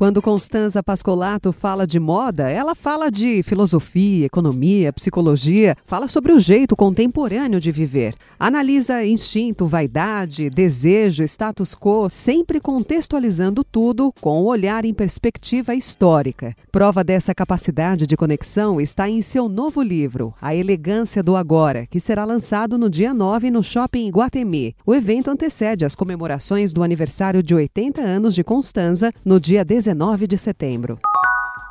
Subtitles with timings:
[0.00, 6.40] Quando Constanza Pascolato fala de moda, ela fala de filosofia, economia, psicologia, fala sobre o
[6.40, 8.14] jeito contemporâneo de viver.
[8.38, 15.74] Analisa instinto, vaidade, desejo, status quo, sempre contextualizando tudo com o um olhar em perspectiva
[15.74, 16.56] histórica.
[16.72, 22.00] Prova dessa capacidade de conexão está em seu novo livro, A Elegância do Agora, que
[22.00, 24.74] será lançado no dia 9 no Shopping Iguatemi.
[24.86, 29.89] O evento antecede as comemorações do aniversário de 80 anos de Constanza no dia 19
[29.90, 31.00] 19 de setembro.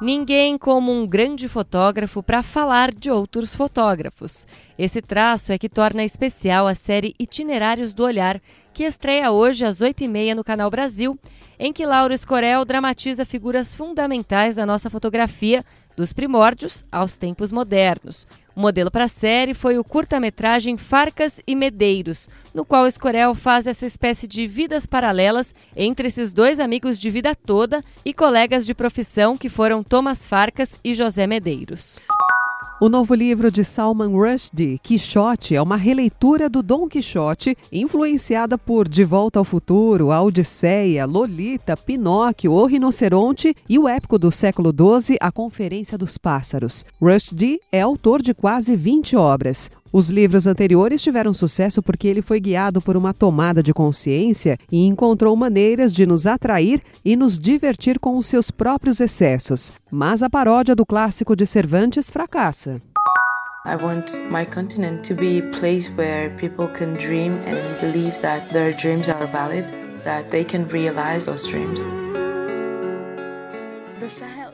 [0.02, 4.46] Ninguém como um grande fotógrafo para falar de outros fotógrafos.
[4.78, 8.42] Esse traço é que torna especial a série Itinerários do Olhar,
[8.74, 11.18] que estreia hoje às 8h30 no Canal Brasil,
[11.60, 15.64] em que Lauro Escorel dramatiza figuras fundamentais da nossa fotografia,
[16.00, 18.26] dos primórdios aos tempos modernos.
[18.56, 23.68] O modelo para a série foi o curta-metragem Farcas e Medeiros, no qual Escorel faz
[23.68, 28.74] essa espécie de vidas paralelas entre esses dois amigos de vida toda e colegas de
[28.74, 32.00] profissão que foram Thomas Farcas e José Medeiros.
[32.82, 38.88] O novo livro de Salman Rushdie, Quixote, é uma releitura do Dom Quixote, influenciada por
[38.88, 44.72] De Volta ao Futuro, A Odisseia, Lolita, Pinóquio, O Rinoceronte e o épico do século
[44.72, 46.86] XII, A Conferência dos Pássaros.
[47.02, 49.70] Rushdie é autor de quase 20 obras.
[49.92, 54.86] Os livros anteriores tiveram sucesso porque ele foi guiado por uma tomada de consciência e
[54.86, 59.74] encontrou maneiras de nos atrair e nos divertir com os seus próprios excessos.
[59.92, 62.82] Mas a paródia do clássico de Cervantes fracassa.
[63.66, 68.48] I want my continent to be a place where people can dream and believe that
[68.54, 69.66] their dreams are valid,
[70.04, 71.84] that they can realize those dreams.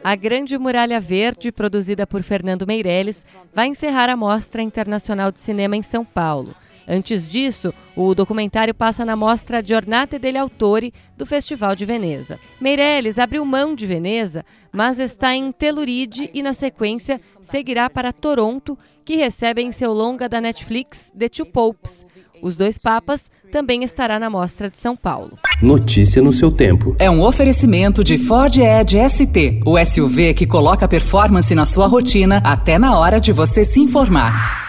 [0.08, 5.76] A Grande Muralha Verde, produzida por Fernando Meirelles, vai encerrar a Mostra Internacional de Cinema
[5.76, 6.54] em São Paulo.
[6.88, 12.40] Antes disso, o documentário passa na mostra Giornate degli Autori do Festival de Veneza.
[12.62, 18.78] Meirelles abriu mão de Veneza, mas está em Telluride e, na sequência, seguirá para Toronto,
[19.04, 22.06] que recebe em seu longa da Netflix The Two Popes.
[22.42, 25.34] Os Dois Papas também estará na Mostra de São Paulo.
[25.62, 26.96] Notícia no seu tempo.
[27.00, 32.42] É um oferecimento de Ford Edge ST, o SUV que coloca performance na sua rotina
[32.44, 34.65] até na hora de você se informar.